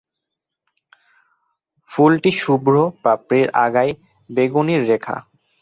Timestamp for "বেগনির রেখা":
4.29-5.15